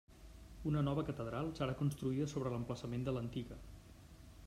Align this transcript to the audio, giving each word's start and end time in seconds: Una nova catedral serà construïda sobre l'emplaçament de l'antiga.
Una 0.69 0.81
nova 0.87 1.03
catedral 1.09 1.53
serà 1.61 1.77
construïda 1.83 2.31
sobre 2.35 2.57
l'emplaçament 2.57 3.09
de 3.11 3.17
l'antiga. 3.19 3.63